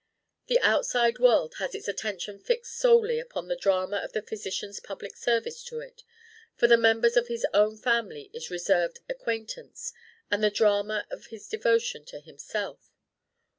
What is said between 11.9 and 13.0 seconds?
to himself.